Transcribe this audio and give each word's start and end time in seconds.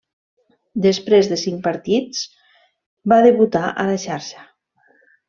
Després 0.85 1.27
de 1.33 1.37
cinc 1.41 1.61
partits 1.67 2.21
va 3.13 3.21
debutar 3.27 3.63
a 3.85 3.87
la 3.91 4.01
xarxa. 4.09 4.47